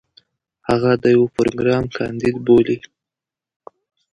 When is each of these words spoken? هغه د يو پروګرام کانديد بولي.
هغه 0.69 0.91
د 1.03 1.05
يو 1.15 1.23
پروګرام 1.35 1.83
کانديد 1.97 2.35
بولي. 2.45 2.77